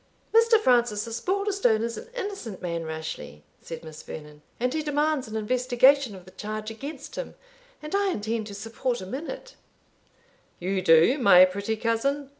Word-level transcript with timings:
"Mr. 0.33 0.59
Francis 0.59 1.07
Osbaldistone 1.07 1.83
is 1.83 1.95
an 1.95 2.07
innocent 2.15 2.59
man, 2.59 2.85
Rashleigh," 2.85 3.43
said 3.61 3.83
Miss 3.83 4.01
Vernon, 4.01 4.41
"and 4.59 4.73
he 4.73 4.81
demands 4.81 5.27
an 5.27 5.35
investigation 5.35 6.15
of 6.15 6.25
the 6.25 6.31
charge 6.31 6.71
against 6.71 7.17
him, 7.19 7.35
and 7.83 7.93
I 7.93 8.09
intend 8.09 8.47
to 8.47 8.55
support 8.55 8.99
him 8.99 9.13
in 9.13 9.29
it." 9.29 9.53
"You 10.57 10.81
do, 10.81 11.19
my 11.19 11.45
pretty 11.45 11.77
cousin? 11.77 12.29